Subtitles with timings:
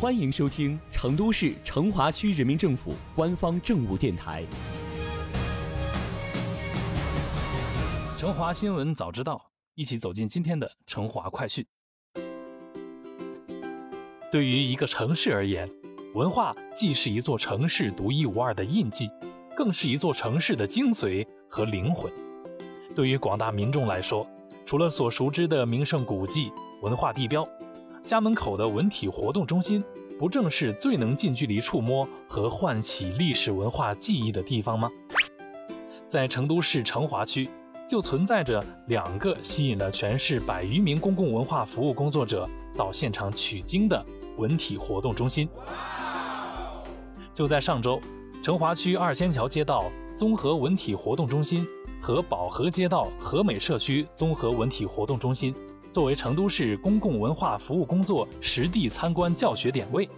[0.00, 4.44] 欢迎收听成都市成华区人民政府官方政务电台
[8.16, 9.34] 《成华新闻早知道》，
[9.74, 11.66] 一起走进今天的成华快讯。
[14.30, 15.68] 对于一个城市而言，
[16.14, 19.10] 文化既是一座城市独一无二的印记，
[19.56, 22.08] 更是一座城市的精髓和灵魂。
[22.94, 24.24] 对于广大民众来说，
[24.64, 26.52] 除了所熟知的名胜古迹、
[26.82, 27.44] 文化地标，
[28.08, 29.84] 家门口的文体活动中心，
[30.18, 34.90] 不正是最能近距离触摸和唤起历史文化记忆的地方吗？
[36.06, 37.46] 在成都市成华区，
[37.86, 44.02] 就存在着两个吸引了全市百余名公共文化服务工作者到现场取经的
[44.38, 45.46] 文体活动中心。
[47.34, 48.00] 就在上周，
[48.42, 49.84] 成华区二仙桥街道
[50.16, 51.62] 综合文体活动中心
[52.00, 55.54] 和宝和街道和美社区综合文体活动中心。
[55.98, 60.08] 作为成都市公共文化服务工作实地参观教学点位，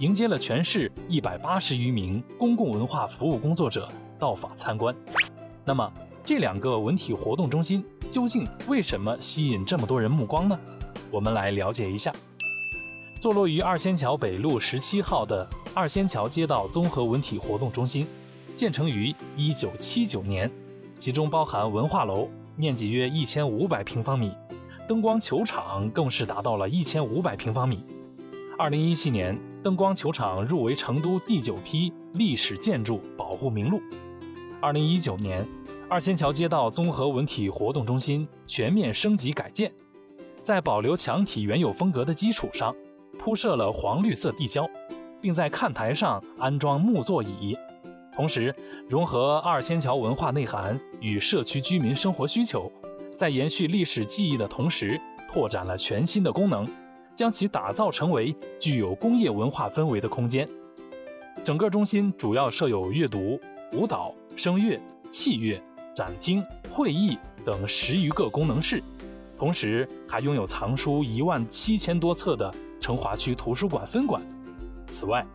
[0.00, 4.92] 迎接了全市一百八十余名公共文化服务工作者到访参观。
[5.64, 5.92] 那么，
[6.24, 10.58] 这两个文体活动中心究竟为什么吸引这么多人目光呢？
[11.08, 12.12] 我们来了解一下。
[13.20, 18.04] 坐落于二仙桥北路十七号的二仙桥街道综合文体活动中心，
[18.56, 20.50] 建成于一九七九年，
[20.98, 24.32] 其中包含文化楼，面积约一千五百平方米。
[24.88, 27.84] 灯光球场更是达到了一千五百平方米。
[28.56, 33.82] 二零一七年，灯光球场入围成都第九批历史建筑保护名录。
[34.62, 35.46] 二零一九年，
[35.90, 39.70] 二仙桥街道综合文体活动中心全面升级改建，
[40.40, 42.74] 在保留墙体原有风格的基础上，
[43.18, 44.66] 铺设了黄绿色地胶，
[45.20, 47.54] 并在看台上安装木座椅，
[48.16, 48.54] 同时
[48.88, 52.72] 融合二仙桥文化内涵与社区居民生活需求。
[53.18, 54.96] 在延续历史记忆的同时，
[55.28, 56.64] 拓展了全新的功能，
[57.16, 60.48] 将其打造成为具有工业文化氛围的空间。
[61.42, 63.36] 整个中心主要设有阅读、
[63.72, 64.80] 舞蹈、声乐、
[65.10, 65.60] 器乐、
[65.96, 68.80] 展厅、会议等十余个功能室，
[69.36, 72.48] 同时还拥有藏书一万七千多册的
[72.80, 74.22] 成华区图书馆分馆。
[74.86, 75.26] 此外，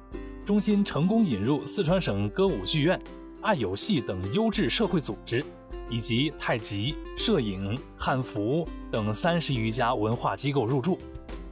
[0.45, 2.97] 中心成功引入四川省歌舞剧院、
[3.41, 5.43] 爱有戏等优质社会组织。
[5.89, 10.97] 以及太极、摄影、汉服等三十余家文化机构入驻，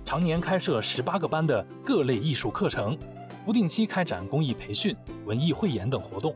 [0.06, 2.98] 常年开设十八个班的各类艺术课程，
[3.46, 6.36] 不定期开展公益培训、文艺汇演等活动。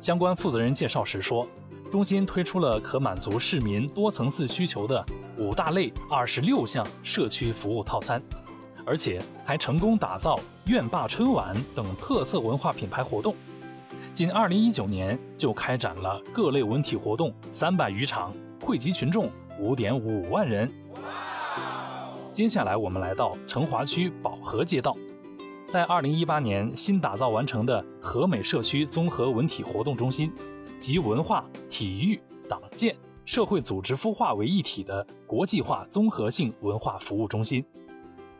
[0.00, 1.46] 相关负责人介绍时说，
[1.90, 5.04] 中心推出了可满足市民多层次需求的
[5.38, 8.22] 五大类二十六项社区服务套餐，
[8.84, 13.34] 而且还成功打造院坝春晚等特色文化品牌活动。
[14.16, 18.32] 仅二零一九年就开展了各类文体活动三百余场，
[18.62, 20.72] 汇集群众五点五万人。
[22.32, 24.96] 接下来我们来到成华区宝和街道，
[25.68, 30.32] 在二零一八年新打造完成的和美社区综合文体活动中心，
[30.78, 32.96] 集文化、体育、党建、
[33.26, 37.62] 社会组织孵化为一体的国际化综合性文化服务中心。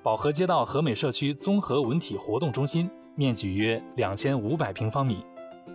[0.03, 5.19] 宝和街道和美社区综合文体活动中心面积约两千五百平方米。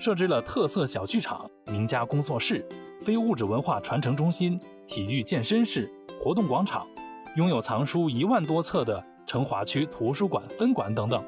[0.02, 2.68] 设置了特色小剧场、名家工作室、
[3.04, 5.88] 非物质文化传承中心、体育健身室、
[6.20, 6.88] 活动广场，
[7.36, 11.24] 拥有藏书一万多册的成华区图书馆分馆等等。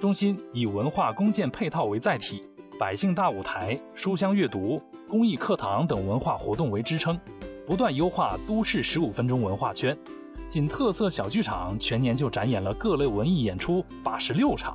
[0.00, 2.40] 中心以文化公建配套为载体，
[2.78, 7.18] 百姓大舞台、书香阅读、公益课堂等文化活动为支撑，
[7.66, 9.98] 不断优化都市十五分钟文化圈。
[10.46, 14.72] 仅特色小剧场全年就展演了各类文艺演出八十六场。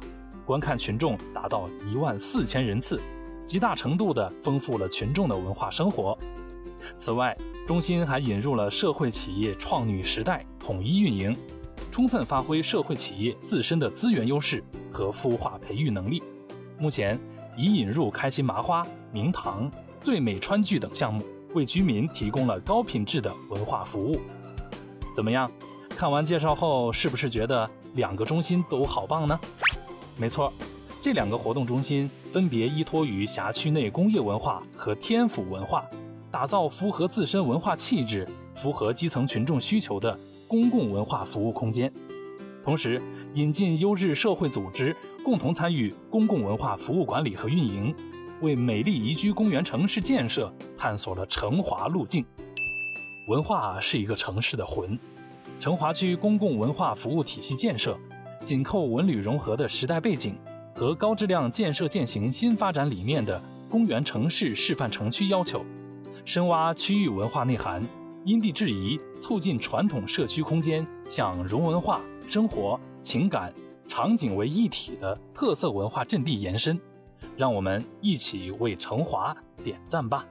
[0.48, 3.02] 观看群众达到一万四千人次，
[3.44, 6.18] 极大程度地丰富了群众的文化生活。
[6.96, 7.38] 此外，
[7.68, 11.36] 中心还引入了社会企业创女时代统一运营，
[11.92, 16.24] 充分发挥社会企业自身的资源优势和孵化培育能力。
[16.80, 17.20] 目前
[17.58, 19.70] 已引入开心麻花、明堂、
[20.00, 21.26] 最美川剧等项目，
[21.56, 24.18] 为居民提供了高品质的文化服务。
[25.14, 25.52] 怎么样？
[25.90, 29.38] 看完介绍后，是不是觉得两个中心都好棒呢？
[30.20, 30.52] 没错，
[31.00, 35.86] 这两个活动中心分别依托于辖区内工业文化和天府文化，
[36.32, 41.94] 打造符合自身文化气质、符合基层群众需求的公共文化服务空间。
[42.64, 43.00] 同时，
[43.36, 47.94] 引进优质社会组织，共同参与公共文化服务管理和运营，
[48.42, 52.26] 为美丽宜居公园城市建设探索了成华路径。
[53.28, 54.98] 文化是一个城市的魂，
[55.60, 57.96] 成华区公共文化服务体系建设。
[58.48, 60.40] 紧扣文旅融合的时代背景
[60.74, 65.66] 和高质量建设践行新发展理念的公园城市示范城区要求，
[66.24, 67.86] 深挖区域文化内涵，
[68.24, 72.00] 因地制宜促进传统社区空间向融文化、
[72.30, 73.54] 生活、情感、
[73.86, 76.80] 场景为一体的特色文化阵地延伸。
[77.36, 80.26] 让我们一起为成华点赞吧！